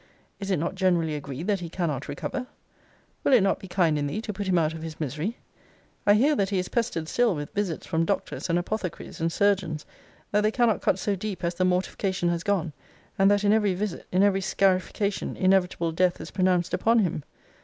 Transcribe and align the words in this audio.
Is 0.39 0.49
it 0.49 0.57
not 0.57 0.73
generally 0.73 1.13
agreed 1.13 1.45
that 1.45 1.59
he 1.59 1.69
cannot 1.69 2.07
recover? 2.07 2.47
Will 3.23 3.33
it 3.33 3.41
not 3.43 3.59
be 3.59 3.67
kind 3.67 3.99
in 3.99 4.07
thee 4.07 4.19
to 4.21 4.33
put 4.33 4.47
him 4.47 4.57
out 4.57 4.73
of 4.73 4.81
his 4.81 4.99
misery? 4.99 5.37
I 6.07 6.15
hear 6.15 6.35
that 6.37 6.49
he 6.49 6.57
is 6.57 6.69
pestered 6.69 7.07
still 7.07 7.35
with 7.35 7.53
visits 7.53 7.85
from 7.85 8.05
doctors, 8.05 8.49
and 8.49 8.57
apothecaries, 8.57 9.21
and 9.21 9.31
surgeons; 9.31 9.85
that 10.31 10.41
they 10.41 10.49
cannot 10.49 10.81
cut 10.81 10.97
so 10.97 11.15
deep 11.15 11.43
as 11.43 11.53
the 11.53 11.65
mortification 11.65 12.29
has 12.29 12.41
gone; 12.41 12.73
and 13.19 13.29
that 13.29 13.43
in 13.43 13.53
every 13.53 13.75
visit, 13.75 14.07
in 14.11 14.23
every 14.23 14.41
scarification, 14.41 15.37
inevitable 15.37 15.91
death 15.91 16.19
is 16.19 16.31
pronounced 16.31 16.73
upon 16.73 16.97
him. 16.97 17.23